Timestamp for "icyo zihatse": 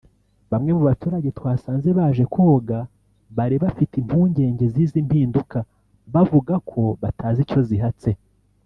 7.45-8.09